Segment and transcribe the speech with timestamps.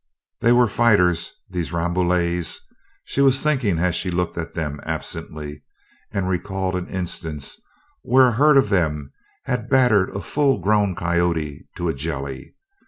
[0.39, 2.59] They were fighters, these Rambouillets,
[3.03, 5.61] she was thinking as she looked at them absently,
[6.11, 7.61] and recalled an instance
[8.01, 9.11] where a herd of them
[9.43, 12.55] had battered a full grown coyote to a jelly.